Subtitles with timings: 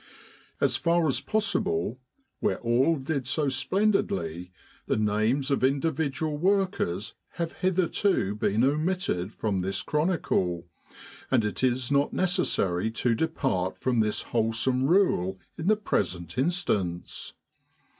[0.59, 1.99] As far as possible,
[2.39, 4.51] where all did so splendidly,
[4.87, 10.65] the names of individual workers have hitherto been omitted from this chronicle,
[11.29, 17.33] and it is not necessary to depart from this wholesome rule in the present instance.